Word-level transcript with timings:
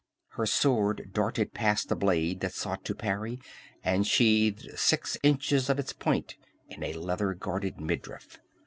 Her 0.29 0.47
sword 0.47 1.11
darted 1.13 1.53
past 1.53 1.91
a 1.91 1.95
blade 1.95 2.39
that 2.39 2.55
sought 2.55 2.83
to 2.85 2.95
parry, 2.95 3.39
and 3.83 4.07
sheathed 4.07 4.69
six 4.75 5.15
inches 5.21 5.69
of 5.69 5.77
its 5.77 5.93
point 5.93 6.37
in 6.69 6.81
a 6.83 6.93
leather 6.93 7.35
guarded 7.35 7.79
midriff. 7.79 8.39